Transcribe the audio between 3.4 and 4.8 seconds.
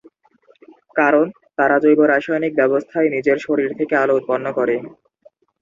শরীর থেকে আলো উৎপন্ন করে।